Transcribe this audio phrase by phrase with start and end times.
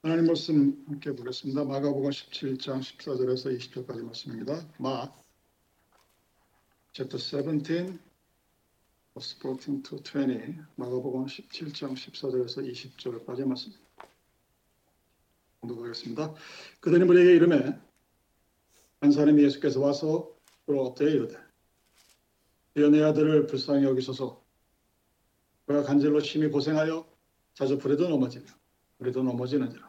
[0.00, 1.64] 하나님 말씀 함께 보겠습니다.
[1.64, 4.64] 마가복음 17장 14절에서 20절까지 말씀입니다.
[4.78, 5.12] 마
[6.92, 7.98] chapter 17
[9.12, 14.06] verse 14 to 20 마가복음 17장 14절에서 20절까지 말씀입니다.
[15.62, 16.32] 공독하겠습니다.
[16.78, 17.76] 그들이 우리에게 이름에
[19.00, 20.30] 한 사람이 예수께서 와서
[20.64, 21.36] 그로 엎드려 이르되
[22.74, 24.40] 내 아들을 불쌍히 여기소서
[25.66, 27.04] 그가 간절로 심히 고생하여
[27.54, 28.46] 자주 불에도 넘어지며
[29.00, 29.87] 우리도 넘어지는지라.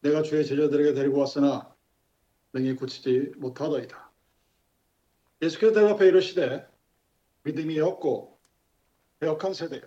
[0.00, 1.74] 내가 주의 제자들에게 데리고 왔으나
[2.52, 4.10] 능히 고치지 못하더이다.
[5.42, 6.66] 예수께서 대답해 이르시되
[7.42, 8.38] 믿음이 없고
[9.20, 9.82] 배역한 세대여.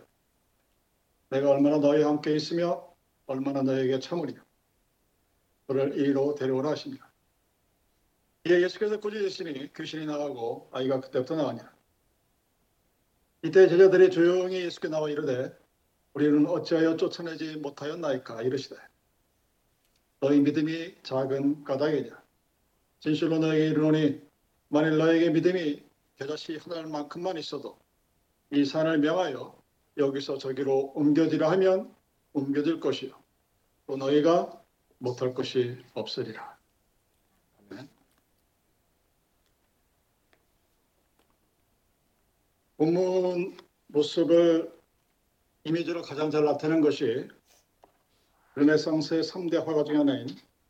[1.29, 2.93] 내가 얼마나 너희와 함께 있으며
[3.25, 4.41] 얼마나 너희에게 참으리요.
[5.67, 7.12] 그를 이리로 데려오라 하십니다.
[8.45, 11.71] 이에 예수께서 꾸짖으시니 귀신이 나가고 아이가 그때부터 나가니라.
[13.43, 15.57] 이때 제자들이 조용히 예수께 나와 이르되
[16.13, 18.75] 우리는 어찌하여 쫓아내지 못하였나이까 이르시되
[20.21, 22.23] 너희 믿음이 작은 까닭이냐?
[22.99, 24.21] 진실로 너에게 이르노니
[24.68, 25.84] 만일 너에게 믿음이
[26.18, 27.79] 겨자씨 하나만큼만 있어도
[28.51, 29.60] 이 산을 명하여
[29.98, 31.93] 여기서 저기로 옮겨지라 하면
[32.34, 33.20] 옮겨질 것이요.
[33.87, 34.62] 또 너희가
[34.99, 36.55] 못할 것이 없으리라.
[37.71, 37.90] 아멘.
[42.77, 43.57] 본문
[43.88, 44.71] 모습을
[45.63, 47.27] 이미지로 가장 잘 나타내는 것이
[48.55, 50.27] 르네상스의 3대 화가 중에 하나인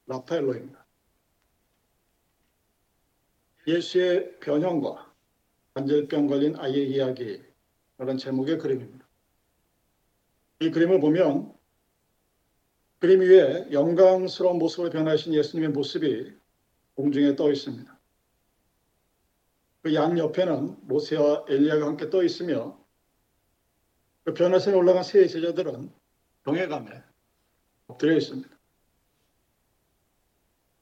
[0.07, 0.85] 라파엘로입니다.
[3.67, 5.13] 예수의 변형과
[5.73, 7.41] 관절병 걸린 아이의 이야기
[7.97, 9.07] 그런 제목의 그림입니다.
[10.59, 11.55] 이 그림을 보면
[12.99, 16.33] 그림 위에 영광스러운 모습으로 변하신 예수님의 모습이
[16.95, 17.99] 공중에 떠 있습니다.
[19.81, 22.79] 그 양 옆에는 모세와 엘리야가 함께 떠 있으며
[24.23, 25.91] 그 변화선에 올라간 세 제자들은
[26.43, 27.03] 동해감에
[27.91, 28.49] 엎드려 있습니다.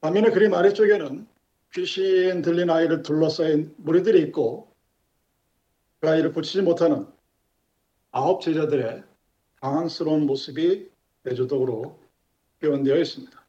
[0.01, 1.27] 반면에 그림 아래쪽에는
[1.73, 4.73] 귀신 들린 아이를 둘러싸인 무리들이 있고
[5.99, 7.07] 그 아이를 고치지 못하는
[8.11, 9.03] 아홉 제자들의
[9.61, 10.89] 당황스러운 모습이
[11.23, 11.99] 대조적으로
[12.59, 13.45] 표현되어 있습니다.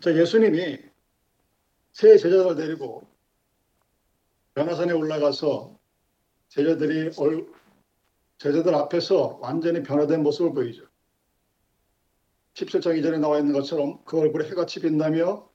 [0.00, 0.78] 자, 예수님이
[1.92, 3.06] 세 제자들을 데리고
[4.54, 5.78] 변화산에 올라가서
[6.48, 7.46] 제자들이 얼,
[8.38, 10.87] 제자들 앞에서 완전히 변화된 모습을 보이죠.
[12.58, 15.48] 17장 이전에 나와 있는 것처럼 그 얼굴에 해같이 빛나며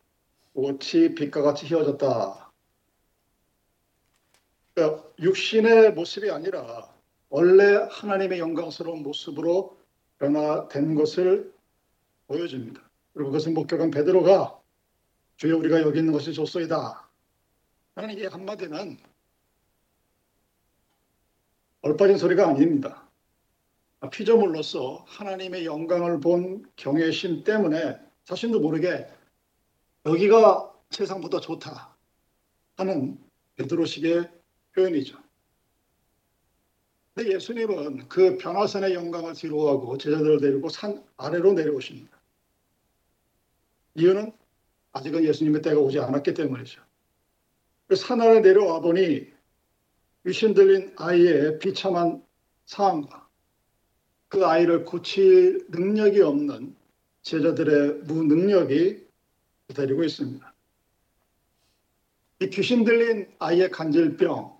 [0.53, 2.51] 옷이 빛과 같이 휘어졌다.
[4.73, 6.89] 그러니까 육신의 모습이 아니라
[7.29, 9.77] 원래 하나님의 영광스러운 모습으로
[10.19, 11.53] 변화된 것을
[12.27, 12.81] 보여줍니다.
[13.13, 14.59] 그리고 그것을 목격한 베드로가
[15.37, 17.09] 주여 우리가 여기 있는 것이 좋소이다.
[17.95, 18.97] 하는 이 한마디는
[21.81, 23.02] 얼빠진 소리가 아닙니다.
[24.09, 29.07] 피조물로서 하나님의 영광을 본 경외심 때문에 자신도 모르게
[30.05, 31.95] 여기가 세상보다 좋다
[32.77, 33.17] 하는
[33.55, 34.29] 베드로식의
[34.75, 35.17] 표현이죠.
[37.13, 42.19] 근데 예수님은 그 변화산의 영광을 뒤로하고 제자들을 데리고 산 아래로 내려오십니다.
[43.95, 44.31] 이유는
[44.93, 46.81] 아직은 예수님의 때가 오지 않았기 때문이죠.
[47.87, 49.31] 그 산 아래 내려와 보니
[50.25, 52.25] 귀신 들린 아이의 비참한
[52.65, 53.22] 상황과
[54.33, 56.75] 그 아이를 고칠 능력이 없는
[57.21, 59.05] 제자들의 무능력이
[59.67, 60.53] 기다리고 있습니다.
[62.39, 64.59] 이 귀신 들린 아이의 간질병,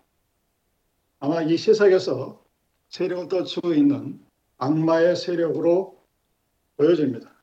[1.22, 2.40] 아마 이 세상에서
[2.90, 4.24] 세력을 떨치고 있는
[4.60, 6.00] 악마의 세력으로
[6.78, 7.34] 보여집니다.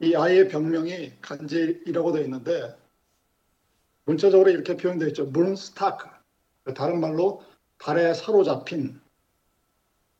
[0.00, 2.76] 이 아이의 병명이 간질이라고 되어 있는데
[4.04, 5.26] 문자적으로 이렇게 표현되어 있죠.
[5.26, 6.08] 문스타크.
[6.74, 7.44] 다른 말로
[7.78, 9.00] 달에 사로잡힌.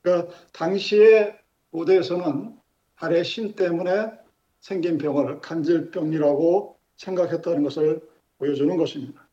[0.07, 1.37] 그러니까 당시의
[1.73, 2.57] 고대에서는
[2.95, 4.13] 달의 신 때문에
[4.61, 8.09] 생긴 병을 간질병이라고 생각했다는 것을
[8.39, 9.29] 보여주는 것입니다.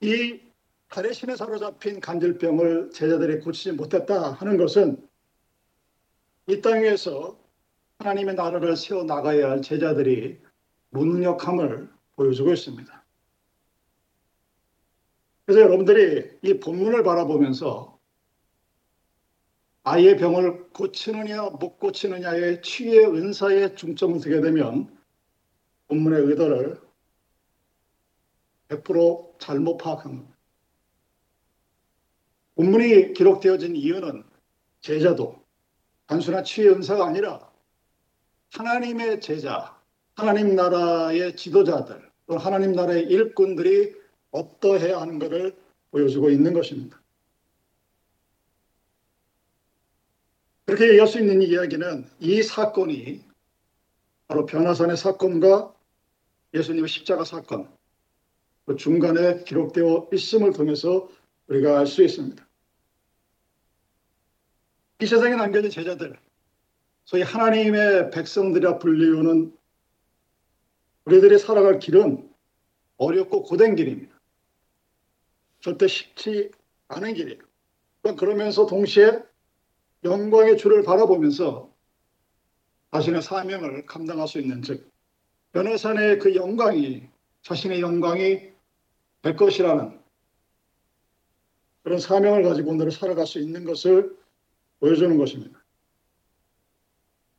[0.00, 0.40] 이
[0.88, 5.04] 달의 신에 사로잡힌 간질병을 제자들이 고치지 못했다 하는 것은
[6.46, 7.36] 이 땅에서
[7.98, 10.40] 하나님의 나라를 세워 나가야 할 제자들이
[10.90, 13.04] 무능력함을 보여주고 있습니다.
[15.44, 17.91] 그래서 여러분들이 이 본문을 바라보면서
[19.84, 24.96] 아이의 병을 고치느냐 못 고치느냐의 치유의 은사에 중점을 두게 되면
[25.88, 26.80] 본문의 의도를
[28.68, 30.36] 100% 잘못 파악한 겁니다.
[32.54, 34.22] 본문이 기록되어진 이유는
[34.80, 35.42] 제자도
[36.06, 37.50] 단순한 치유의 은사가 아니라
[38.52, 39.76] 하나님의 제자,
[40.14, 43.94] 하나님 나라의 지도자들, 또 하나님 나라의 일꾼들이
[44.30, 45.56] 어떠해야 하는 것을
[45.90, 47.01] 보여주고 있는 것입니다.
[50.72, 53.22] 그렇게 얘기할 수 있는 이야기는 이 사건이
[54.26, 55.74] 바로 변화산의 사건과
[56.54, 57.70] 예수님의 십자가 사건,
[58.64, 61.10] 그 중간에 기록되어 있음을 통해서
[61.48, 62.48] 우리가 알 수 있습니다.
[65.00, 66.18] 이 세상에 남겨진 제자들,
[67.04, 69.54] 소위 하나님의 백성들이라 불리우는
[71.04, 72.32] 우리들이 살아갈 길은
[72.96, 74.18] 어렵고 고된 길입니다.
[75.60, 76.50] 절대 쉽지
[76.88, 77.42] 않은 길이에요.
[78.16, 79.31] 그러면서 동시에
[80.04, 81.72] 영광의 주를 바라보면서
[82.92, 84.90] 자신의 사명을 감당할 수 있는 즉
[85.52, 87.08] 변호사의 그 영광이
[87.42, 88.52] 자신의 영광이
[89.22, 90.00] 될 것이라는
[91.82, 94.16] 그런 사명을 가지고 오늘을 살아갈 수 있는 것을
[94.80, 95.62] 보여주는 것입니다.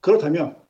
[0.01, 0.61] 그렇다면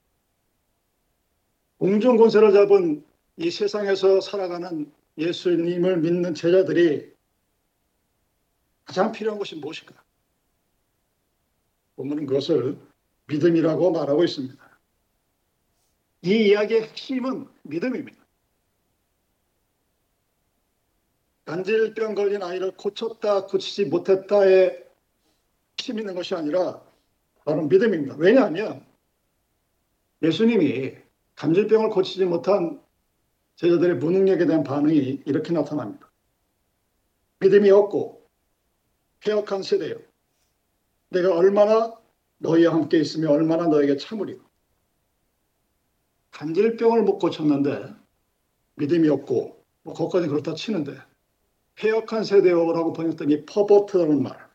[1.78, 3.04] 공정 권세를 잡은
[3.38, 7.12] 이 세상에서 살아가는 예수님을 믿는 제자들이
[8.86, 9.94] 가장 필요한 것이 무엇일까?
[11.96, 12.78] 본문은 그것을
[13.28, 14.80] 믿음이라고 말하고 있습니다.
[16.24, 18.24] 이 이야기의 핵심은 믿음입니다.
[21.46, 24.84] 간질병 걸린 아이를 고쳤다, 고치지 못했다에
[25.78, 26.82] 힘 있는 것이 아니라
[27.44, 28.16] 바로 믿음입니다.
[28.18, 28.86] 왜냐하면
[30.22, 30.96] 예수님이
[31.36, 32.82] 간질병을 고치지 못한
[33.56, 36.10] 제자들의 무능력에 대한 반응이 이렇게 나타납니다.
[37.40, 38.26] 믿음이 없고
[39.20, 39.98] 폐역한 세대요.
[41.14, 41.94] 내가 얼마나
[42.40, 44.44] 너희와 함께 있으며 얼마나 너에게 참으리고
[46.32, 47.94] 간질병을 못 고쳤는데
[48.76, 50.98] 믿음이 없고 뭐 거기까지 그렇다 치는데
[51.76, 54.50] 폐역한 세대라고 번역된 퍼버트라는 말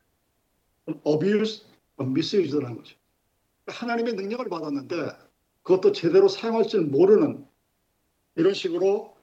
[1.06, 1.64] abuse,
[2.00, 2.96] misuse라는 거죠.
[3.66, 5.12] 하나님의 능력을 받았는데
[5.62, 7.46] 그것도 제대로 사용할 줄 모르는
[8.36, 9.16] 이런 식으로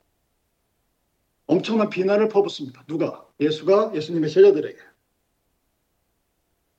[1.47, 2.83] 엄청난 비난을 퍼붓습니다.
[2.87, 3.27] 누가?
[3.39, 4.94] 예수가 예수님의 제자들에게.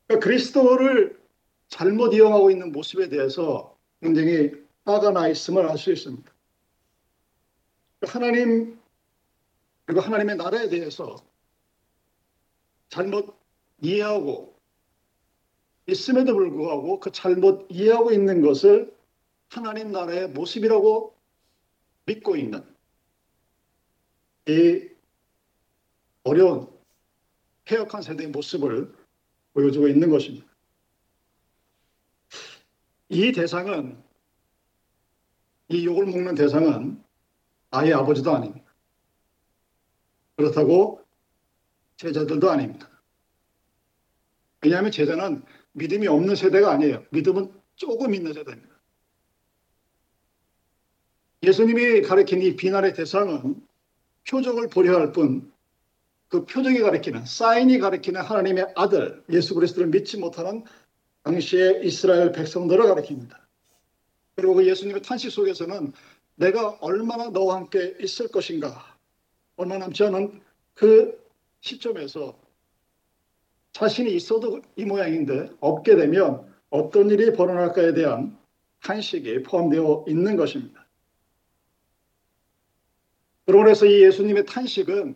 [0.07, 1.21] 그러니까 그리스도를
[1.69, 4.53] 잘못 이용하고 있는 모습에 대해서 굉장히
[4.85, 6.33] 화가 나 있음을 알 수 있습니다.
[8.03, 8.79] 하나님
[9.85, 11.17] 그리고 하나님의 나라에 대해서
[12.89, 13.37] 잘못
[13.83, 14.57] 이해하고
[15.87, 18.95] 있음에도 불구하고 그 잘못 이해하고 있는 것을
[19.49, 21.17] 하나님 나라의 모습이라고
[22.05, 22.65] 믿고 있는
[24.49, 24.89] 이
[26.23, 26.69] 어려운
[27.65, 28.95] 폐역한 세대의 모습을
[29.57, 30.47] 보여주고 있는 것입니다.
[33.09, 33.99] 이 대상은
[35.69, 37.03] 이 욕을 먹는 대상은
[37.71, 38.67] 아예 아버지도 아닙니다.
[40.37, 41.03] 그렇다고
[41.97, 42.91] 제자들도 아닙니다.
[44.61, 45.43] 왜냐하면 제자는
[45.73, 47.05] 믿음이 없는 세대가 아니에요.
[47.11, 48.77] 믿음은 조금 있는 세대입니다.
[51.45, 53.67] 예수님이 가르친 이 비난의 대상은
[54.29, 55.51] 표적을 보려 할 뿐,
[56.29, 60.65] 그 표적이 가리키는, 사인이 가리키는 하나님의 아들, 예수 그리스도를 믿지 못하는
[61.23, 63.37] 당시의 이스라엘 백성들을 가리킵니다.
[64.35, 65.93] 그리고 그 예수님의 탄식 속에서는
[66.37, 68.97] 내가 얼마나 너와 함께 있을 것인가,
[69.57, 70.41] 얼마 남지 않은
[70.75, 71.19] 그
[71.61, 72.39] 시점에서
[73.73, 78.39] 자신이 있어도 이 모양인데 없게 되면 어떤 일이 벌어날까에 대한
[78.83, 80.87] 탄식이 포함되어 있는 것입니다.
[83.47, 85.15] 그러면서 이 예수님의 탄식은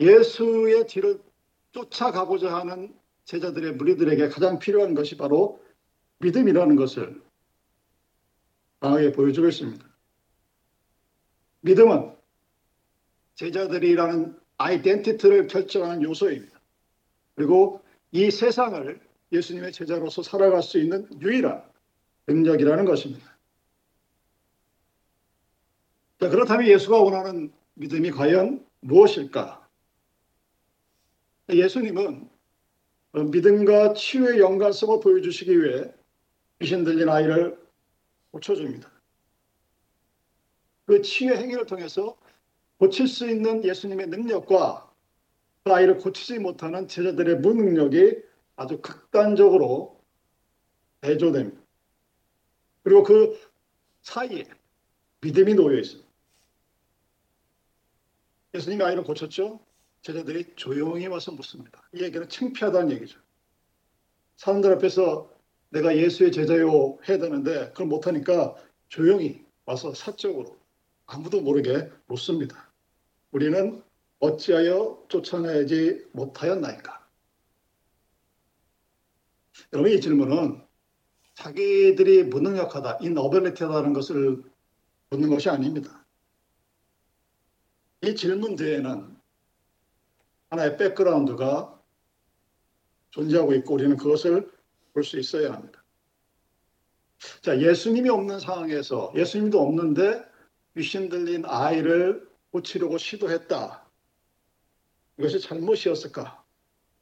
[0.00, 1.20] 예수의 뒤를
[1.72, 5.62] 쫓아가고자 하는 제자들의 무리들에게 가장 필요한 것이 바로
[6.18, 7.20] 믿음이라는 것을
[8.80, 9.84] 강하게 보여주고 있습니다.
[11.60, 12.16] 믿음은
[13.34, 16.58] 제자들이라는 아이덴티티를 결정하는 요소입니다.
[17.34, 19.00] 그리고 이 세상을
[19.30, 21.62] 예수님의 제자로서 살아갈 수 있는 유일한
[22.26, 23.36] 능력이라는 것입니다.
[26.20, 29.57] 자, 그렇다면 예수가 원하는 믿음이 과연 무엇일까?
[31.50, 32.28] 예수님은
[33.12, 35.92] 믿음과 치유의 연관성을 보여주시기 위해
[36.60, 37.58] 귀신 들린 아이를
[38.32, 38.90] 고쳐줍니다.
[40.86, 42.16] 그 치유의 행위를 통해서
[42.78, 44.92] 고칠 수 있는 예수님의 능력과
[45.64, 48.22] 그 아이를 고치지 못하는 제자들의 무능력이
[48.56, 50.00] 아주 극단적으로
[51.00, 51.60] 대조됩니다.
[52.82, 53.38] 그리고 그
[54.02, 54.44] 사이에
[55.20, 56.08] 믿음이 놓여 있습니다.
[58.54, 59.60] 예수님이 아이를 고쳤죠?
[60.02, 61.82] 제자들이 조용히 와서 묻습니다.
[61.94, 63.20] 이 얘기는 창피하다는 얘기죠.
[64.36, 65.30] 사람들 앞에서
[65.70, 68.54] 내가 예수의 제자요 해야 되는데 그걸 못하니까
[68.88, 70.58] 조용히 와서 사적으로
[71.06, 72.70] 아무도 모르게 묻습니다.
[73.32, 73.82] 우리는
[74.20, 77.06] 어찌하여 쫓아내지 못하였나이까?
[79.72, 80.62] 여러분 이 질문은
[81.34, 84.42] 자기들이 무능력하다, 인어벨리티하다는 것을
[85.10, 86.04] 묻는 것이 아닙니다.
[88.02, 89.17] 이 질문 뒤에는
[90.50, 91.80] 하나의 백그라운드가
[93.10, 94.50] 존재하고 있고 우리는 그것을
[94.92, 95.84] 볼 수 있어야 합니다.
[97.40, 100.24] 자, 예수님이 없는 상황에서 예수님도 없는데
[100.76, 103.84] 귀신 들린 아이를 고치려고 시도했다.
[105.18, 106.44] 이것이 잘못이었을까?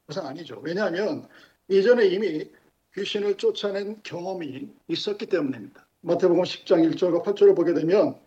[0.05, 0.59] 그것은 아니죠.
[0.63, 1.27] 왜냐하면
[1.69, 2.49] 이전에 이미
[2.95, 5.87] 귀신을 쫓아낸 경험이 있었기 때문입니다.
[6.01, 8.19] 마태복음 10장 1절과 8절을 보게 되면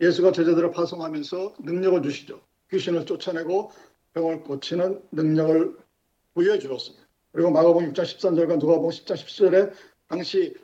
[0.00, 2.40] 예수가 제자들을 파송하면서 능력을 주시죠.
[2.70, 3.72] 귀신을 쫓아내고
[4.14, 5.76] 병을 고치는 능력을
[6.34, 7.06] 부여해 주었습니다.
[7.32, 9.72] 그리고 마가복음 6장 13절과 누가복음 10장 17절에
[10.08, 10.54] 당시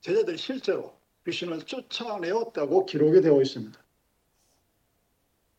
[0.00, 0.94] 제자들이 실제로
[1.26, 3.78] 귀신을 쫓아내었다고 기록이 되어 있습니다.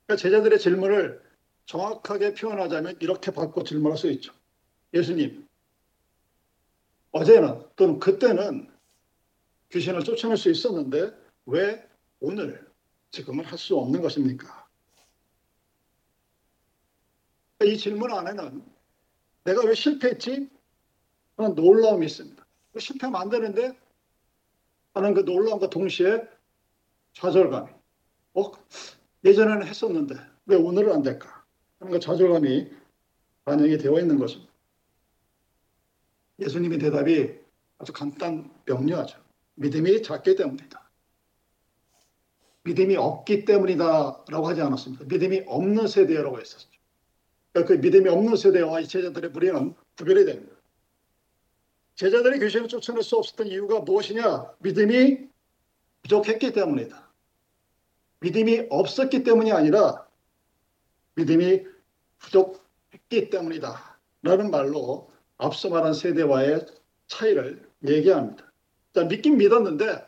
[0.06, 1.22] 그러니까 제자들의 질문을
[1.66, 4.34] 정확하게 표현하자면 이렇게 바꿔 질문할 수 있죠.
[4.94, 5.48] 예수님,
[7.12, 8.72] 어제는 또는 그때는
[9.72, 11.14] 귀신을 쫓아낼 수 있었는데
[11.46, 11.88] 왜
[12.20, 12.68] 오늘
[13.12, 14.59] 지금은 할 수 없는 것입니까?
[17.66, 18.64] 이 질문 안에는
[19.44, 20.50] 내가 왜 실패했지?
[21.38, 22.46] 하는 놀라움이 있습니다.
[22.78, 23.78] 실패하면 안 되는데
[24.94, 26.28] 하는 그 놀라움과 동시에
[27.14, 27.70] 좌절감이
[28.36, 28.52] 어?
[29.24, 31.44] 예전에는 했었는데 왜 오늘은 안 될까?
[31.80, 32.72] 하는 그 좌절감이
[33.46, 34.52] 반영이 되어 있는 것입니다.
[36.40, 37.34] 예수님의 대답이
[37.80, 39.20] 아주 간단 명료하죠.
[39.56, 40.90] 믿음이 작기 때문이다.
[42.64, 45.06] 믿음이 없기 때문이다라고 하지 않았습니다.
[45.06, 46.79] 믿음이 없는 세대라고 했었죠.
[47.54, 50.56] 그러니까 그 믿음이 없는 세대와 이 제자들의 무리는 구별이 됩니다.
[51.96, 54.54] 제자들이 귀신을 쫓아낼 수 없었던 이유가 무엇이냐?
[54.60, 55.28] 믿음이
[56.04, 57.10] 부족했기 때문이다.
[58.22, 60.08] 믿음이 없었기 때문이 아니라
[61.16, 61.66] 믿음이
[62.20, 64.00] 부족했기 때문이다.
[64.22, 66.66] 라는 말로 앞서 말한 세대와의
[67.08, 68.52] 차이를 얘기합니다.
[68.94, 70.06] 자, 믿긴 믿었는데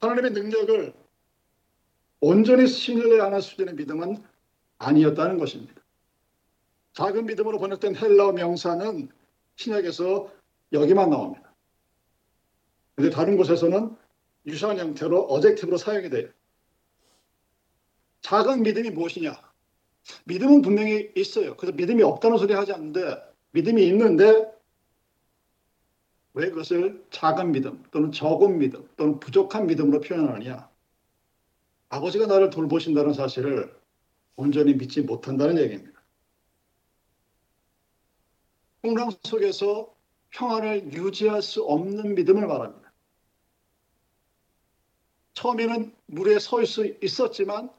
[0.00, 0.94] 하나님의 능력을
[2.20, 4.22] 온전히 신뢰하는 수준의 믿음은
[4.78, 5.74] 아니었다는 것입니다.
[6.94, 9.08] 작은 믿음으로 번역된 헬라어 명사는
[9.56, 10.30] 신약에서
[10.72, 11.54] 여기만 나옵니다.
[12.94, 13.96] 그런데 다른 곳에서는
[14.46, 16.28] 유사한 형태로 어젝티브로 사용이 돼요.
[18.20, 19.34] 작은 믿음이 무엇이냐?
[20.24, 21.56] 믿음은 분명히 있어요.
[21.56, 24.52] 그래서 믿음이 없다는 소리 하지 않는데 믿음이 있는데
[26.34, 30.68] 왜 그것을 작은 믿음 또는 적은 믿음 또는 부족한 믿음으로 표현하느냐?
[31.88, 33.74] 아버지가 나를 돌보신다는 사실을
[34.36, 36.02] 온전히 믿지 못한다는 얘기입니다.
[38.82, 39.94] 풍랑 속에서
[40.30, 42.92] 평안을 유지할 수 없는 믿음을 말합니다.
[45.34, 47.70] 처음에는 물에 설 수 있었지만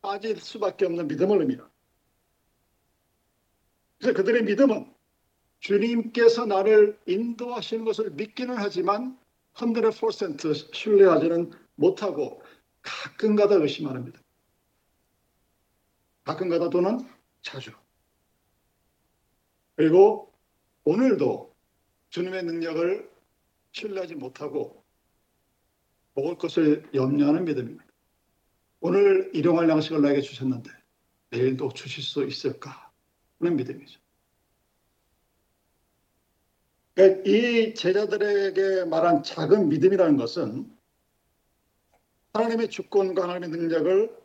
[0.00, 1.70] 빠질 수밖에 없는 믿음을 의미합니다.
[3.98, 4.92] 그래서 그들의 믿음은
[5.60, 9.18] 주님께서 나를 인도하시는 것을 믿기는 하지만
[9.54, 12.42] 100% 신뢰하지는 못하고
[12.82, 14.20] 가끔가다 의심합니다.
[16.28, 16.98] 가끔가다 또는
[17.40, 17.72] 자주.
[19.76, 20.30] 그리고
[20.84, 21.54] 오늘도
[22.10, 23.10] 주님의 능력을
[23.72, 24.84] 신뢰하지 못하고
[26.12, 27.84] 먹을 것을 염려하는 믿음입니다.
[28.80, 30.70] 오늘 일용할 양식을 나에게 주셨는데
[31.30, 32.92] 내일도 주실 수 있을까?
[33.38, 33.98] 하는 믿음이죠.
[36.94, 40.76] 그러니까 이 제자들에게 말한 작은 믿음이라는 것은
[42.34, 44.18] 하나님의 주권과 하나님의 능력을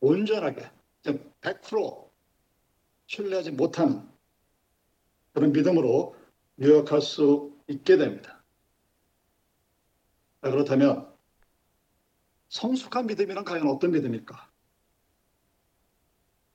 [0.00, 2.10] 온전하게 100%
[3.06, 4.08] 신뢰하지 못하는
[5.32, 6.16] 그런 믿음으로
[6.60, 8.42] 요약할 수 있게 됩니다.
[10.40, 11.10] 그렇다면
[12.48, 14.50] 성숙한 믿음이란 과연 어떤 믿음일까?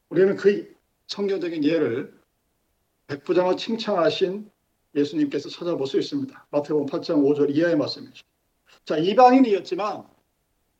[0.09, 0.75] 우리는 그
[1.07, 2.19] 성경적인 예를
[3.07, 4.49] 백부장을 칭찬하신
[4.95, 6.47] 예수님께서 찾아볼 수 있습니다.
[6.51, 8.25] 마태복음 8장 5절 이하의 말씀이죠.
[8.85, 10.07] 자, 이방인이었지만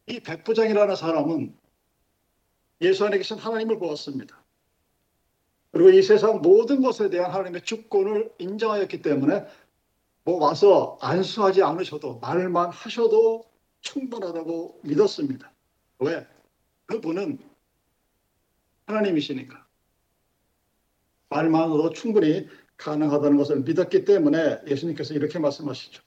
[0.08, 1.58] 이 백부장이라는 사람은
[2.82, 4.44] 예수 안에 계신 하나님을 보았습니다.
[5.72, 9.46] 그리고 이 세상 모든 것에 대한 하나님의 주권을 인정하였기 때문에
[10.24, 13.44] 뭐 와서 안수하지 않으셔도 말만 하셔도
[13.82, 15.52] 충분하다고 믿었습니다.
[16.00, 16.26] 왜?
[16.86, 17.40] 그분은
[18.88, 19.66] 하나님이시니까.
[21.30, 26.02] 말만으로 충분히 가능하다는 것을 믿었기 때문에 예수님께서 이렇게 말씀하시죠.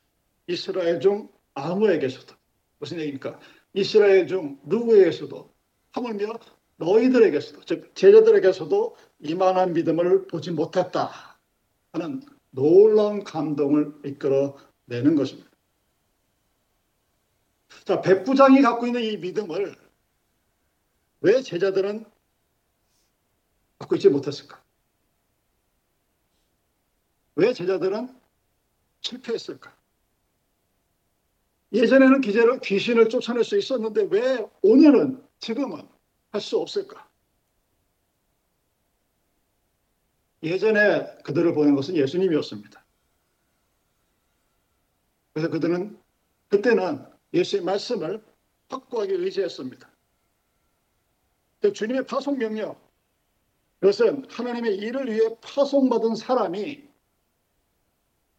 [0.47, 2.35] 이스라엘 중 아무에게서도
[2.79, 3.39] 무슨 얘기입니까?
[3.75, 5.53] 이스라엘 중 누구에게서도
[5.93, 6.39] 하물며
[6.78, 11.11] 너희들에게서도 즉 제자들에게서도 이만한 믿음을 보지 못했다
[11.92, 15.49] 하는 놀라운 감동을 이끌어내는 것입니다.
[17.85, 19.76] 자, 백부장이 갖고 있는 이 믿음을
[21.20, 22.04] 왜 제자들은
[23.78, 24.62] 갖고 있지 못했을까?
[27.37, 28.14] 왜 제자들은
[29.00, 29.76] 실패했을까?
[31.73, 35.87] 예전에는 기제를, 귀신을 쫓아낼 수 있었는데 왜 오늘은 지금은
[36.30, 37.08] 할 수 없을까?
[40.42, 42.85] 예전에 그들을 보낸 것은 예수님이었습니다.
[45.32, 45.99] 그래서 그들은
[46.49, 47.04] 그때는
[47.35, 48.25] 예수의 말씀을
[48.68, 49.90] 확고하게 의지했습니다.
[51.75, 52.76] 주님의 파송 명령,
[53.80, 56.88] 그것은 하나님의 일을 위해 파송받은 사람이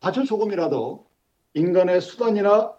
[0.02, 1.10] 아주 조금이라도
[1.54, 2.78] 인간의 수단이나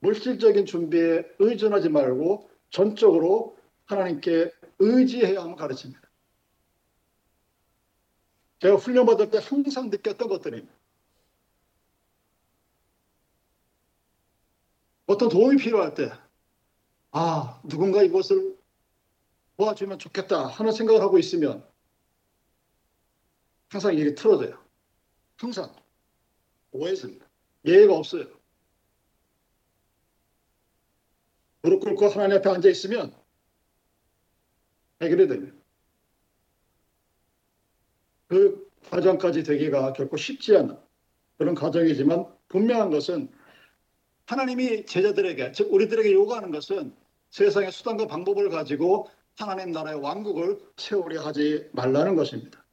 [0.00, 3.55] 물질적인 준비에 의존하지 말고 전적으로
[3.86, 6.02] 하나님께 의지해야 함을 가르칩니다.
[8.58, 10.72] 제가 훈련받을 때 항상 느꼈던 것들입니다.
[15.06, 16.10] 어떤 도움이 필요할 때,
[17.12, 18.58] 아, 누군가 이것을
[19.56, 21.66] 도와주면 좋겠다 하는 생각을 하고 있으면
[23.68, 24.62] 항상 이게 틀어져요.
[25.38, 25.74] 항상.
[26.72, 27.26] 오해했습니다.
[27.64, 28.26] 예의가 없어요.
[31.62, 33.14] 무릎 꿇고 하나님 앞에 앉아 있으면
[35.02, 35.56] 해결이 됩니다.
[38.28, 40.76] 그 과정까지 되기가 결코 쉽지 않은
[41.38, 43.30] 그런 과정이지만 분명한 것은
[44.26, 46.94] 하나님이 제자들에게 즉 우리들에게 요구하는 것은
[47.30, 52.64] 세상의 수단과 방법을 가지고 하나님 나라의 왕국을 세우려 하지 말라는 것입니다.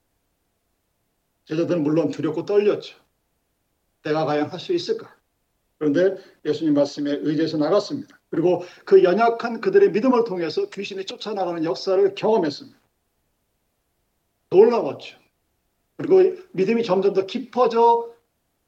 [1.45, 2.97] 제자들은 물론 두렵고 떨렸죠.
[4.03, 5.15] 내가 과연 할 수 있을까?
[5.83, 8.17] 그런데 예수님 말씀에 의지해서 나갔습니다.
[8.29, 12.79] 그리고 그 연약한 그들의 믿음을 통해서 귀신이 쫓아나가는 역사를 경험했습니다.
[14.49, 15.19] 놀라웠죠.
[15.97, 18.15] 그리고 믿음이 점점 더 깊어져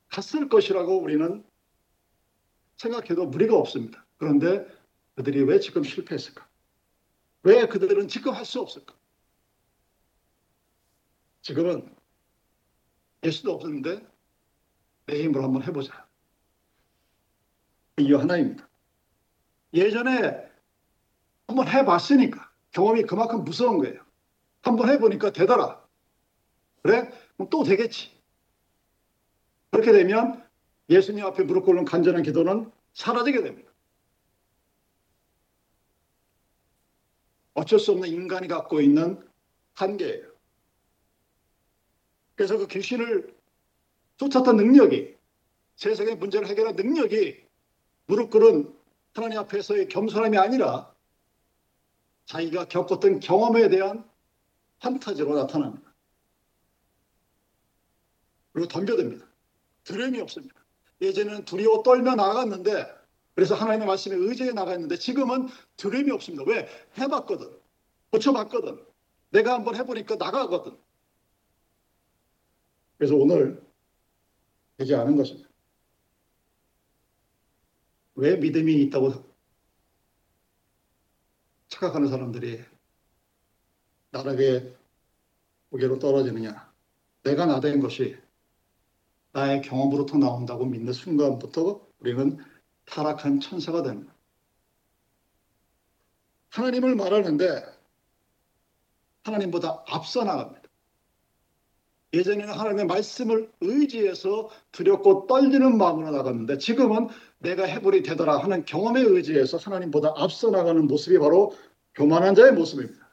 [0.10, 1.41] 갔을 것이라고 우리는
[2.75, 4.05] 생각해도 무리가 없습니다.
[4.17, 4.67] 그런데
[5.15, 6.45] 그들이 왜 지금 실패했을까?
[7.43, 8.93] 왜 그들은 지금 할 수 없을까?
[11.43, 11.95] 지금은
[13.24, 14.05] 예수도 없었는데
[15.05, 16.04] 내 힘으로 한번 해보자.
[17.98, 18.68] 이유 하나입니다.
[19.74, 20.52] 예전에
[21.48, 24.04] 한번 해봤으니까 경험이 그만큼 무서운 거예요.
[24.62, 25.82] 한번 해보니까 되더라.
[26.82, 27.10] 그래?
[27.36, 28.12] 그럼 또 되겠지.
[29.72, 30.46] 그렇게 되면
[30.90, 33.72] 예수님 앞에 무릎 꿇는 간절한 기도는 사라지게 됩니다.
[37.53, 39.25] 어쩔 수 없는 인간이 갖고 있는
[39.74, 40.29] 한계예요.
[42.36, 43.34] 그래서 그 귀신을
[44.18, 45.16] 쫓았던 능력이
[45.77, 47.45] 세상의 문제를 해결한 능력이
[48.07, 48.74] 무릎 꿇은
[49.13, 50.94] 하나님 앞에서의 겸손함이 아니라
[52.25, 54.07] 자기가 겪었던 경험에 대한
[54.79, 55.94] 판타지로 나타납니다.
[58.51, 59.25] 그리고 덤벼듭니다.
[59.83, 60.55] 두려움이 없습니다.
[61.01, 62.87] 예전에는 두려워 떨며 나갔는데
[63.35, 66.44] 그래서 하나님의 말씀에 의지해 나갔는데 지금은 두려움이 없습니다.
[66.48, 66.68] 왜?
[66.98, 67.59] 해봤거든.
[68.11, 68.85] 고쳐봤거든.
[69.31, 70.77] 내가 한번 해보니까 나가거든.
[72.98, 73.61] 그래서 오늘
[74.77, 75.45] 되지 않은 것입니다.
[78.16, 79.14] 왜 믿음이 있다고
[81.68, 82.64] 착각하는 사람들이
[84.12, 84.75] 나락의
[85.70, 86.74] 무게로 떨어지느냐?
[87.24, 88.18] 내가 나된 것이
[89.34, 92.38] 나의 경험으로부터 나온다고 믿는 순간부터 우리는
[92.86, 94.16] 타락한 천사가 됩니다.
[96.50, 97.66] 하나님을 말하는데
[99.24, 100.70] 하나님보다 앞서 나갑니다.
[102.14, 107.10] 예전에는 하나님의 말씀을 의지해서 두렵고 떨리는 마음으로 나갔는데 지금은
[107.46, 111.55] 내가 해볼이 되더라 하는 경험에 의지해서 하나님보다 앞서 나가는 모습이 바로
[111.94, 113.05] 교만한 자의 모습입니다.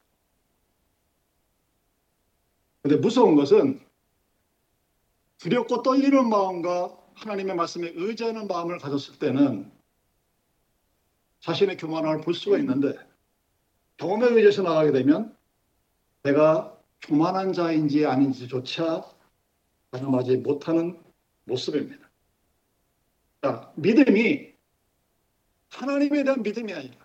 [2.81, 3.79] 근데 무서운 것은
[5.37, 9.71] 두렵고 떨리는 마음과 하나님의 말씀에 의지하는 마음을 가졌을 때는
[11.41, 12.95] 자신의 교만함을 볼 수가 있는데
[13.97, 15.35] 경험에 의지해서 나가게 되면
[16.23, 19.07] 내가 교만한 자인지 아닌지조차
[19.91, 20.99] 가늠하지 못하는
[21.43, 22.09] 모습입니다.
[23.43, 24.53] 자, 믿음이
[25.69, 26.95] 하나님에 대한 믿음이 아니라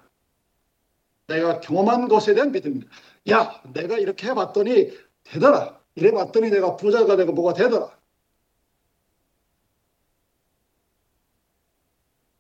[1.27, 2.90] 내가 경험한 것에 대한 믿음입니다.
[3.31, 4.92] 야, 내가 이렇게 해봤더니
[5.24, 5.81] 되더라.
[5.96, 7.90] 이래 봤더니 내가 부자가 되고 뭐가 되더라.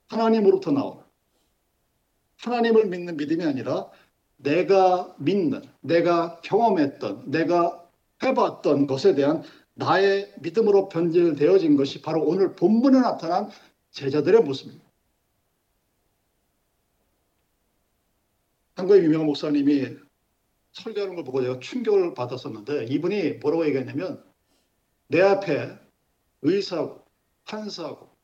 [0.06, 1.02] 하나님으로부터 나오는
[2.36, 3.90] 하나님을 믿는 믿음이 아니라
[4.36, 7.84] 내가 믿는, 내가 경험했던, 내가
[8.22, 9.42] 해봤던 것에 대한
[9.74, 13.50] 나의 믿음으로 변질되어진 것이 바로 오늘 본문에 나타난
[13.98, 14.86] 제자들의 모습입니다.
[18.76, 19.96] 한국의 유명한 목사님이
[20.70, 24.24] 설교하는 걸 보고 제가 충격을 받았었는데 이분이 뭐라고 얘기했냐면
[25.08, 25.76] 내 앞에
[26.42, 27.04] 의사고
[27.44, 28.16] 판사고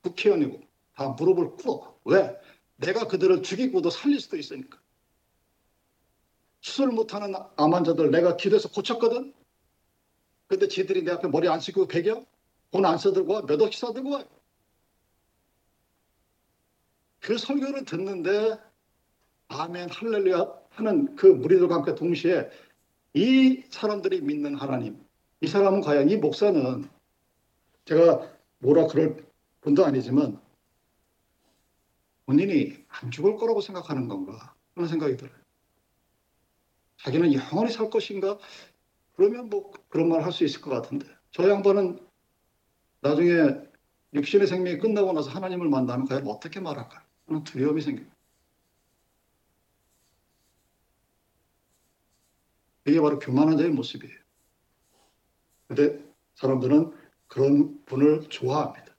[0.00, 0.62] 국회의원이고
[0.94, 2.00] 다 무릎을 꿇어.
[2.06, 2.34] 왜?
[2.76, 4.80] 내가 그들을 죽이고도 살릴 수도 있으니까.
[6.62, 9.34] 수술 못하는 암 환자들 내가 기도해서 고쳤거든.
[10.46, 12.24] 근데 지들이 내 앞에 머리 안 씻고 배겨?
[12.70, 13.42] 돈안 써들고 와?
[13.42, 14.24] 몇 억씩 써들고 와?
[17.28, 18.58] 그 설교를 듣는데
[19.48, 22.48] 아멘 할렐루야 하는 그 무리들과 함께 동시에
[23.12, 24.98] 이 사람들이 믿는 하나님
[25.42, 26.88] 이 사람은 과연 이 목사는
[27.84, 29.26] 제가 뭐라 그럴
[29.60, 30.40] 그건 아니지만
[32.24, 35.36] 본인이 안 죽을 거라고 생각하는 건가 그런 생각이 들어요.
[36.96, 38.38] 자기는 영원히 살 것인가?
[39.16, 41.98] 그러면 뭐 그런 말 할 수 있을 것 같은데 저 양반은
[43.02, 43.68] 나중에
[44.14, 47.07] 육신의 생명이 끝나고 나서 하나님을 만나면 과연 어떻게 말할까?
[47.28, 48.16] 하는 두려움이 생깁니다.
[52.86, 54.18] 이게 바로 교만한 자의 모습이에요.
[55.68, 56.02] 근데
[56.36, 56.92] 사람들은
[57.26, 58.96] 그런 분을 좋아합니다.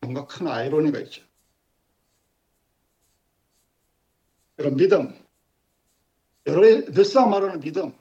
[0.00, 1.24] 뭔가 큰 아이러니가 있죠.
[4.56, 5.14] 그런 믿음,
[6.46, 7.92] 여러분이 늘상 말하는 믿음,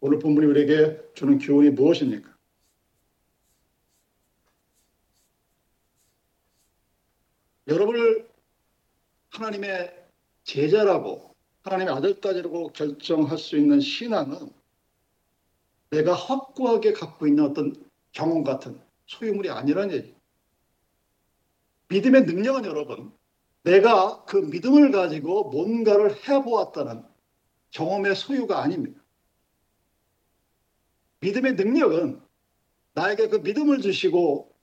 [0.00, 2.35] 오늘 본문이 우리에게 주는 교훈이 무엇입니까?
[7.68, 8.28] 여러분을
[9.30, 10.06] 하나님의
[10.44, 14.50] 제자라고 하나님의 아들까지라고 결정할 수 있는 신앙은
[15.90, 17.74] 내가 확고하게 갖고 있는 어떤
[18.12, 20.14] 경험 같은 소유물이 아니라는 얘기.
[21.88, 23.12] 믿음의 능력은 여러분,
[23.62, 27.04] 내가 그 믿음을 가지고 뭔가를 해보았다는
[27.70, 29.00] 경험의 소유가 아닙니다.
[31.20, 32.20] 믿음의 능력은
[32.94, 34.55] 나에게 그 믿음을 주시고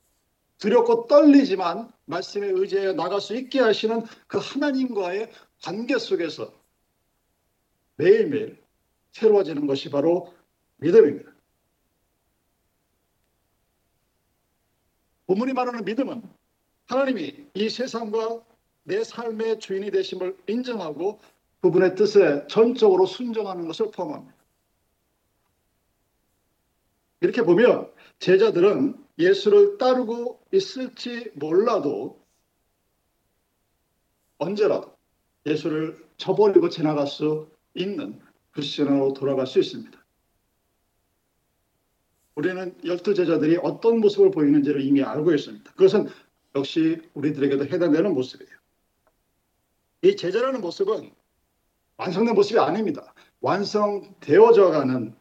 [0.64, 5.30] 두렵고 떨리지만 말씀에 의지해 나갈 수 있게 하시는 그 하나님과의
[5.62, 6.54] 관계 속에서
[7.98, 8.64] 매일매일
[9.12, 10.34] 새로워지는 것이 바로
[10.78, 11.30] 믿음입니다.
[15.26, 16.24] 본문이 말하는 믿음은
[16.86, 18.42] 하나님이 이 세상과
[18.84, 21.20] 내 삶의 주인이 되심을 인정하고
[21.60, 24.34] 그분의 뜻에 전적으로 순종하는 것을 포함합니다.
[27.20, 32.24] 이렇게 보면 제자들은 예수를 따르고 있을지 몰라도
[34.38, 34.96] 언제라도
[35.46, 38.20] 예수를 저버리고 지나갈 수 있는
[38.52, 40.04] 크리스천으로 돌아갈 수 있습니다.
[42.36, 45.72] 우리는 열두 제자들이 어떤 모습을 보이는지를 이미 알고 있습니다.
[45.74, 46.10] 그것은
[46.56, 48.52] 역시 우리들에게도 해당되는 모습이에요.
[50.04, 51.12] 이 제자라는 모습은
[51.98, 53.14] 완성된 모습이 아닙니다.
[53.42, 55.16] 완성되어져 가는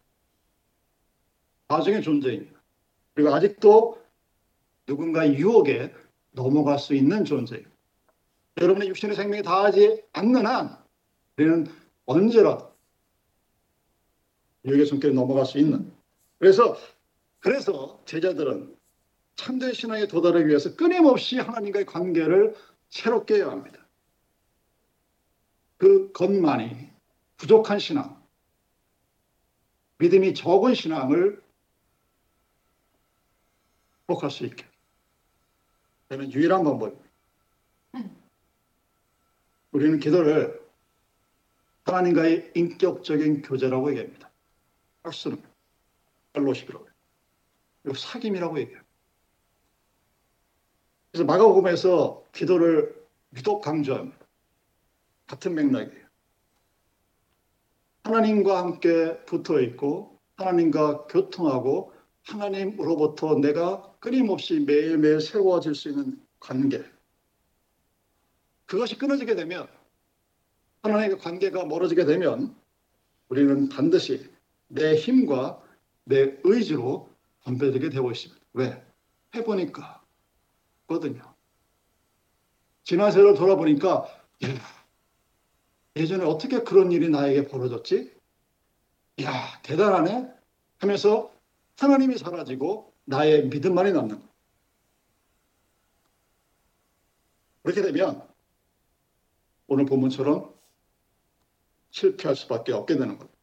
[1.69, 2.52] 과정의 존재입니다.
[3.15, 4.03] 그리고 아직도
[4.87, 5.93] 누군가의 유혹에
[6.31, 7.71] 넘어갈 수 있는 존재입니다.
[8.61, 10.77] 여러분의 육신의 생명이 다하지 않는 한
[11.37, 11.67] 우리는
[12.07, 12.73] 언제라도
[14.65, 15.93] 유혹의 손길에 넘어갈 수 있는
[16.39, 16.77] 그래서
[17.41, 18.77] 그래서 제자들은
[19.35, 22.55] 참된 신앙에 도달하기 위해서 끊임없이 하나님과의 관계를
[22.91, 23.79] 새롭게 해야 합니다.
[25.79, 26.91] 그것만이
[27.39, 28.23] 부족한 신앙,
[29.99, 31.42] 믿음이 적은 신앙을
[34.13, 34.65] 회복할 수 있게
[36.09, 37.03] 되는 유일한 방법입니다.
[39.73, 40.61] 우리는 기도를
[41.85, 44.31] 하나님과의 인격적인 교제라고 얘기합니다.
[45.03, 45.43] 할수는
[46.35, 46.95] 펠로십이라고 해요.
[47.83, 48.83] 그리고 사귐이라고 얘기해요.
[51.11, 52.95] 그래서 마가복음에서 기도를
[53.35, 54.19] 유독 강조합니다.
[55.27, 56.07] 같은 맥락이에요.
[58.05, 61.92] 하나님과 함께 붙어 있고 하나님과 교통하고
[62.25, 66.85] 하나님으로부터 내가 끊임없이 매일매일 세워질 수 있는 관계.
[68.67, 69.69] 그것이 끊어지게 되면
[70.83, 72.57] 하나님과 관계가 멀어지게 되면
[73.29, 74.31] 우리는 반드시
[74.69, 75.63] 내 힘과
[76.05, 77.09] 내 의지로
[77.45, 78.41] 덤벼들게 되고 있습니다.
[78.55, 78.85] 왜?
[79.35, 80.03] 해보니까
[80.87, 81.35] 거든요.
[82.85, 84.07] 지난 세월을 돌아보니까
[85.97, 88.13] 예전에 어떻게 그런 일이 나에게 벌어졌지?
[89.23, 90.33] 야 대단하네
[90.79, 91.32] 하면서
[91.83, 94.29] 하나님이 사라지고 나의 믿음만이 남는 거.
[97.65, 98.27] 그렇게 되면
[99.67, 100.55] 오늘 본문처럼
[101.91, 103.39] 실패할 수밖에 없게 되는 겁니다.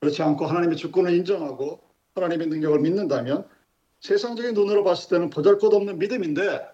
[0.00, 1.82] 그렇지 않고 하나님의 주권을 인정하고
[2.14, 3.48] 하나님의 능력을 믿는다면
[4.00, 6.64] 세상적인 눈으로 봤을 때는 보잘것없는 믿음인데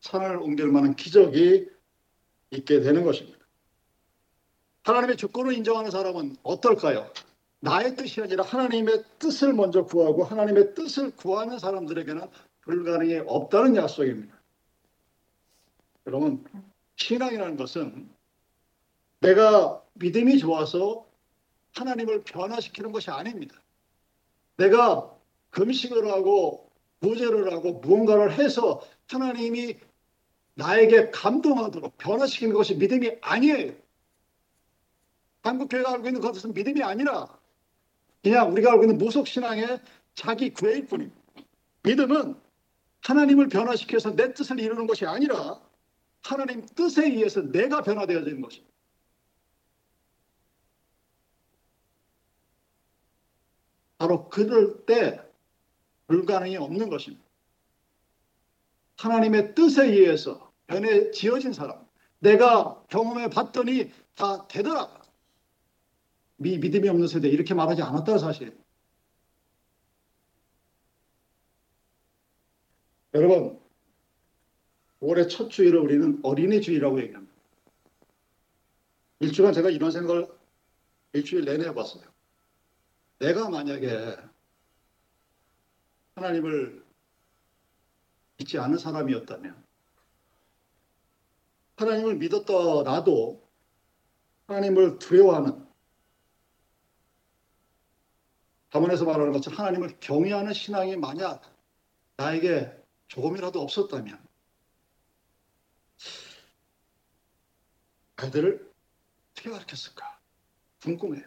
[0.00, 1.68] 산을 옮길 만한 기적이
[2.50, 3.41] 있게 되는 것입니다.
[4.84, 7.10] 하나님의 주권을 인정하는 사람은 어떨까요?
[7.60, 12.28] 나의 뜻이 아니라 하나님의 뜻을 먼저 구하고 하나님의 뜻을 구하는 사람들에게는
[12.62, 14.36] 불가능이 없다는 약속입니다.
[16.06, 16.44] 여러분,
[16.96, 18.10] 신앙이라는 것은
[19.20, 21.06] 내가 믿음이 좋아서
[21.74, 23.54] 하나님을 변화시키는 것이 아닙니다.
[24.56, 25.14] 내가
[25.50, 26.68] 금식을 하고
[27.00, 29.76] 무죄를 하고 무언가를 해서 하나님이
[30.54, 33.74] 나에게 감동하도록 변화시키는 것이 믿음이 아니에요.
[35.42, 37.38] 한국 교회가 알고 있는 것은 믿음이 아니라
[38.22, 39.80] 그냥 우리가 알고 있는 무속 신앙의
[40.14, 41.20] 자기 구애일 뿐입니다.
[41.82, 42.36] 믿음은
[43.02, 45.60] 하나님을 변화시켜서 내 뜻을 이루는 것이 아니라
[46.22, 48.72] 하나님 뜻에 의해서 내가 변화되어지는 것입니다.
[53.98, 55.20] 바로 그럴 때
[56.06, 57.24] 불가능이 없는 것입니다.
[58.98, 61.84] 하나님의 뜻에 의해서 변해 지어진 사람,
[62.20, 65.01] 내가 경험해 봤더니 다 되더라.
[66.42, 68.56] 미, 믿음이 없는 세대 이렇게 말하지 않았다는 사실.
[73.14, 73.60] 여러분,
[75.00, 77.32] 올해 첫 주일을 우리는 어린이 주일이라고 얘기합니다.
[79.20, 80.28] 일주간 제가 이런 생각을
[81.12, 82.02] 일주일 내내 해봤어요.
[83.18, 84.16] 내가 만약에
[86.16, 86.84] 하나님을
[88.38, 89.62] 믿지 않은 사람이었다면
[91.76, 93.48] 하나님을 믿었더라도
[94.46, 95.71] 하나님을 두려워하는
[98.72, 101.42] 가문에서 말하는 것처럼 하나님을 경외하는 신앙이 만약
[102.16, 102.74] 나에게
[103.08, 104.18] 조금이라도 없었다면
[108.16, 108.72] 아이들을
[109.32, 110.18] 어떻게 가르쳤을까?
[110.82, 111.24] 궁금해요.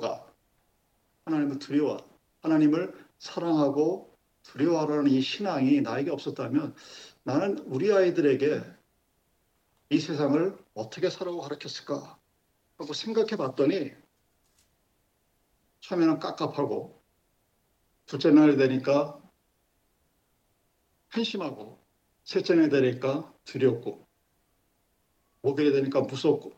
[0.00, 0.20] God.
[1.24, 1.96] 하나님을 두려워
[2.42, 6.74] 하나님을 사랑하고 두려워하라는 이 신앙이 나에게 없었다면
[7.22, 8.62] 나는 우리 아이들에게
[9.88, 12.18] 이 세상을 어떻게 살아고 가르쳤을까
[12.78, 13.92] 하고 생각해 봤더니
[15.80, 17.02] 처음에는 깝깝하고
[18.06, 19.20] 둘째 날이 되니까
[21.08, 21.78] 한심하고
[22.24, 24.06] 셋째 날이 되니까 두렵고
[25.42, 26.52] 목요일이 되니까 무섭고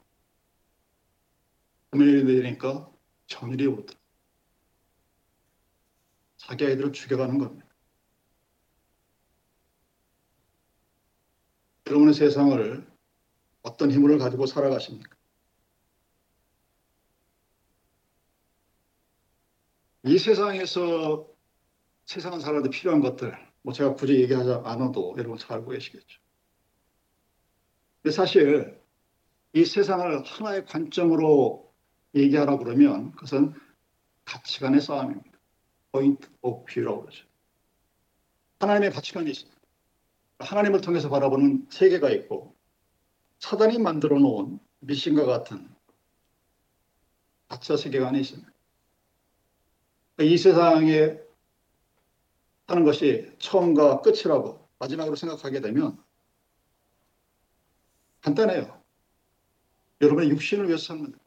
[1.90, 2.90] 금요일이 되니까
[3.26, 3.98] 정일이 오더라.
[6.36, 7.66] 자기 아이들을 죽여가는 겁니다.
[11.86, 12.86] 여러분의 세상을
[13.62, 15.15] 어떤 힘을 가지고 살아가십니까?
[20.06, 21.26] 이 세상에서
[22.04, 26.20] 세상을 살아도 필요한 것들, 뭐 제가 굳이 얘기하지 않아도 여러분 잘 알고 계시겠죠.
[28.02, 28.80] 근데 사실
[29.52, 31.74] 이 세상을 하나의 관점으로
[32.14, 33.52] 얘기하라 그러면 그것은
[34.24, 35.38] 가치관의 싸움입니다.
[35.90, 37.26] point of view라고 그러죠.
[38.60, 39.60] 하나님의 가치관이 있습니다.
[40.38, 42.54] 하나님을 통해서 바라보는 세계가 있고
[43.40, 45.68] 사단이 만들어 놓은 미신과 같은
[47.48, 48.55] 가짜 세계관이 있습니다.
[50.20, 51.18] 이 세상에
[52.66, 56.02] 하는 것이 처음과 끝이라고 마지막으로 생각하게 되면
[58.22, 58.82] 간단해요.
[60.00, 61.18] 여러분의 육신을 위해서 삽니다.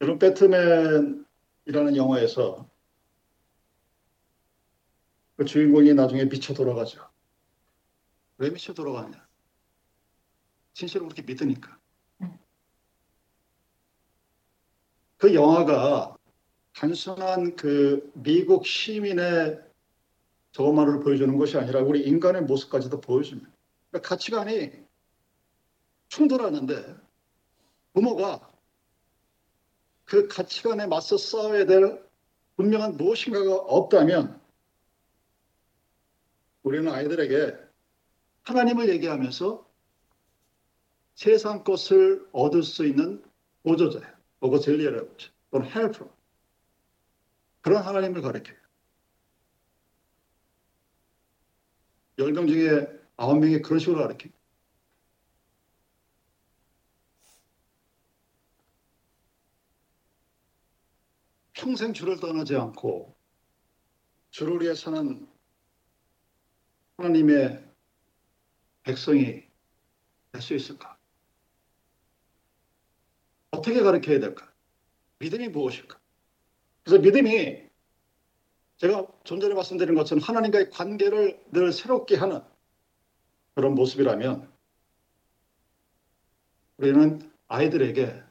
[0.00, 2.68] 여러분 배트맨이라는 영화에서
[5.36, 7.08] 그 주인공이 나중에 미쳐 돌아가죠.
[8.38, 9.26] 왜 미쳐 돌아가냐?
[10.74, 11.77] 진실을 그렇게 믿으니까.
[15.18, 16.16] 그 영화가
[16.74, 19.60] 단순한 그 미국 시민의
[20.52, 23.50] 저것만을 보여주는 것이 아니라 우리 인간의 모습까지도 보여줍니다.
[23.90, 24.70] 그러니까 가치관이
[26.08, 26.96] 충돌하는데
[27.92, 28.48] 부모가
[30.04, 32.00] 그 가치관에 맞서 싸워야 될
[32.56, 34.40] 분명한 무엇인가가 없다면
[36.62, 37.56] 우리는 아이들에게
[38.42, 39.68] 하나님을 얘기하면서
[41.14, 43.22] 세상 것을 얻을 수 있는
[43.64, 44.17] 보조자예요.
[44.40, 45.30] 보고젤리라고 하죠.
[45.50, 46.08] 또는 헬퍼.
[47.60, 48.56] 그런 하나님을 가르쳐요.
[52.18, 54.32] 10명 중에 9명이 그런 식으로 가르쳐요.
[61.52, 63.16] 평생 주를 떠나지 않고
[64.30, 65.28] 주를 위해 사는
[66.96, 67.64] 하나님의
[68.84, 69.48] 백성이
[70.32, 70.97] 될 수 있을까?
[73.58, 74.50] 어떻게 가르쳐야 될까?
[75.18, 75.98] 믿음이 무엇일까?
[76.84, 77.68] 그래서 믿음이
[78.76, 82.40] 제가 좀 전에 말씀드린 것처럼 하나님과의 관계를 늘 새롭게 하는
[83.54, 84.50] 그런 모습이라면
[86.76, 88.22] 우리는 아이들에게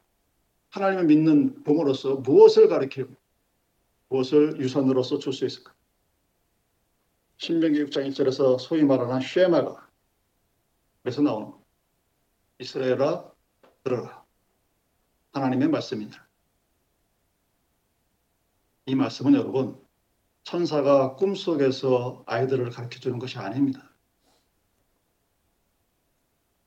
[0.69, 3.13] 하나님을 믿는 부모로서 무엇을 가르치고
[4.09, 5.73] 무엇을 유산으로서 줄 수 있을까?
[7.39, 9.87] 신명기 6장 1절에서 소위 말하는 쉐마가
[11.03, 11.53] 그래서 나오는
[12.59, 13.31] 이스라엘아
[13.83, 14.16] 들어라
[15.37, 16.27] 하나님의 말씀입니다.
[18.85, 19.79] 이 말씀은 여러분
[20.43, 23.89] 천사가 꿈속에서 아이들을 가르쳐 주는 것이 아닙니다.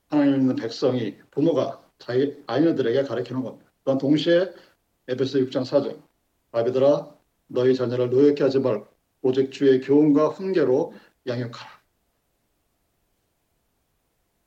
[0.09, 3.71] 하나님 있는 백성이 부모가 자기 아이들에게 가르치는 겁니다.
[3.85, 4.53] 또한 동시에
[5.09, 6.03] 에베소 6장 4절
[6.53, 7.15] 아비들아
[7.47, 8.85] 너희 자녀를 노엽게 하지 말
[9.23, 10.95] 오직 주의 교훈과 훈계로
[11.27, 11.81] 양육하라.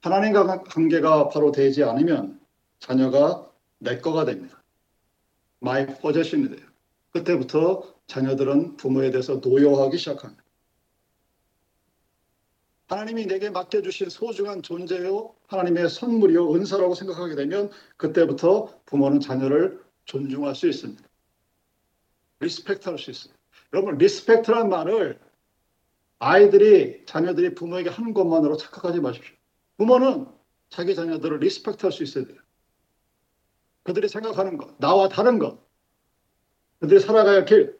[0.01, 2.39] 하나님과 관계가 바로 되지 않으면
[2.79, 3.52] 자녀가
[3.84, 4.63] 내 거가 됩니다.
[5.60, 6.65] my possession이 돼요.
[7.12, 10.43] 그때부터 자녀들은 부모에 대해서 노여하기 시작합니다.
[12.88, 20.67] 하나님이 내게 맡겨주신 소중한 존재요, 하나님의 선물이요, 은사라고 생각하게 되면 그때부터 부모는 자녀를 존중할 수
[20.67, 21.04] 있습니다.
[22.39, 23.34] respect 할 수 있어요.
[23.74, 25.19] 여러분, respect란 말을
[26.19, 29.36] 아이들이 자녀들이 부모에게 하는 것만으로 착각하지 마십시오.
[29.78, 30.28] 부모는
[30.69, 32.42] 자기 자녀들을 respect 할 수 있어야 돼요.
[33.84, 35.60] 그들이 생각하는 것, 나와 다른 것,
[36.80, 37.80] 그들이 살아가야 할 길.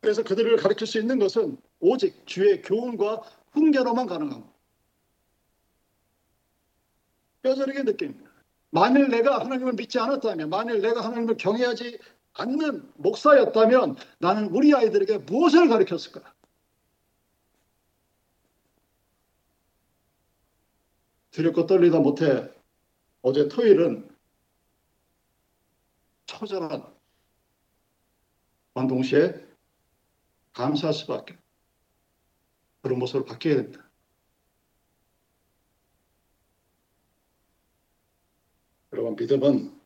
[0.00, 4.52] 그래서 그들을 가르칠 수 있는 것은 오직 주의 교훈과 훈계로만 가능합니다.
[7.42, 8.30] 뼈저리게 느낍니다.
[8.70, 11.98] 만일 내가 하나님을 믿지 않았다면, 만일 내가 하나님을 경외하지
[12.34, 16.32] 않는 목사였다면 나는 우리 아이들에게 무엇을 가르쳤을까?
[21.32, 22.50] 두렵고 떨리다 못해
[23.22, 24.10] 어제 토요일은
[26.26, 26.92] 처절한
[28.74, 29.46] 동시에
[30.52, 31.38] 감사할 수밖에
[32.82, 33.88] 그런 모습을 바뀌어야 됩니다.
[38.92, 39.80] 여러분 믿음은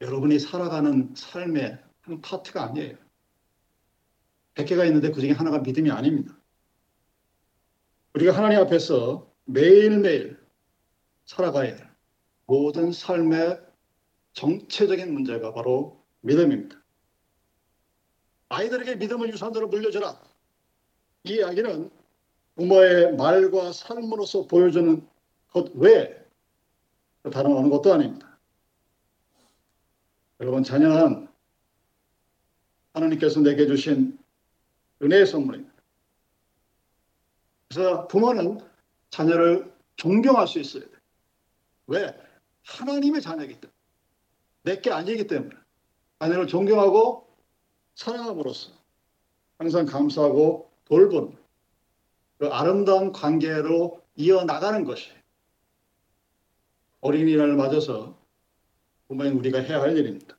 [0.00, 2.96] 여러분이 살아가는 삶의 한 파트가 아니에요.
[4.54, 6.36] 100개가 있는데 그 중에 하나가 믿음이 아닙니다.
[8.14, 10.40] 우리가 하나님 앞에서 매일매일
[11.26, 11.89] 살아가야 할
[12.50, 13.64] 모든 삶의
[14.32, 16.76] 정체적인 문제가 바로 믿음입니다.
[18.48, 20.20] 아이들에게 믿음을 유산으로 물려주라.
[21.22, 21.88] 이 이야기는
[22.56, 25.06] 부모의 말과 삶으로서 보여주는
[25.52, 26.26] 것 외에
[27.32, 28.36] 다른 어느 것도 아닙니다.
[30.40, 31.28] 여러분, 자녀는
[32.94, 34.18] 하나님께서 내게 주신
[35.00, 35.72] 은혜의 선물입니다.
[37.68, 38.58] 그래서 부모는
[39.10, 40.98] 자녀를 존경할 수 있어야 돼요.
[41.86, 42.29] 왜?
[42.64, 43.78] 하나님의 자녀이기 때문에.
[44.62, 45.54] 내게 아니기 때문에.
[46.20, 47.26] 자녀를 존경하고
[47.94, 48.72] 사랑함으로써
[49.58, 51.36] 항상 감사하고 돌보는
[52.38, 55.10] 그 아름다운 관계로 이어나가는 것이
[57.00, 58.18] 어린이날을 맞아서
[59.08, 60.36] 부모인 우리가 해야 할 일입니다.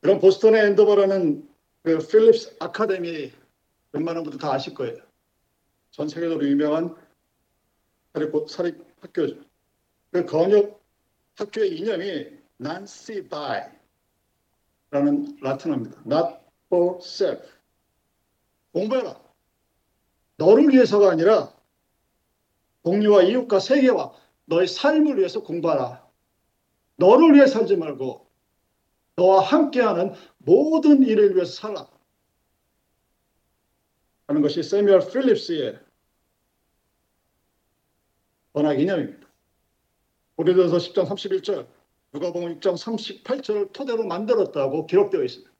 [0.00, 1.48] 그럼 보스턴의 앤도버라는
[1.82, 3.32] 그 필립스 아카데미
[3.92, 4.96] 웬만한 분들 다 아실 거예요.
[5.90, 6.94] 전 세계적으로 유명한
[8.12, 9.49] 사립, 사립 학교죠.
[10.10, 10.82] 그 건역
[11.36, 13.62] 학교의 이념이 Non Sibi
[14.90, 16.02] 라는 라틴어입니다.
[16.04, 17.48] Not for self.
[18.72, 19.20] 공부해라.
[20.36, 21.54] 너를 위해서가 아니라
[22.82, 24.14] 동료와 이웃과 세계와
[24.46, 26.08] 너의 삶을 위해서 공부하라.
[26.96, 28.26] 너를 위해 살지 말고
[29.16, 31.88] 너와 함께하는 모든 일을 위해서 살아.
[34.26, 35.78] 하는 것이 세미얼 필립스의
[38.52, 39.29] 번학 이념입니다.
[40.40, 41.68] 고린도서 10장 31절,
[42.14, 45.52] 누가복음 6장 38절을 토대로 만들었다고 기록되어 있습니다.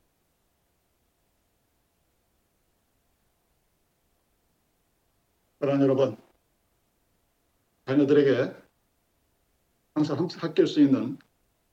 [5.58, 6.16] 그러나 여러분,
[7.84, 8.56] 자녀들에게
[9.96, 11.18] 항상 합길 수 있는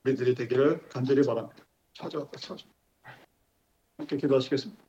[0.04, 1.63] 우리들이 되기를 간절히 바랍니다.
[1.93, 2.65] 찾아왔다, 찾아.
[3.98, 4.87] 함께 기도하시겠습니다.